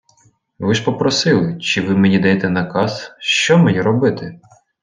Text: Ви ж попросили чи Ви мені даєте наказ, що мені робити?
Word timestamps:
Ви 0.59 0.75
ж 0.75 0.83
попросили 0.85 1.57
чи 1.59 1.81
Ви 1.81 1.97
мені 1.97 2.19
даєте 2.19 2.49
наказ, 2.49 3.11
що 3.19 3.57
мені 3.57 3.81
робити? 3.81 4.39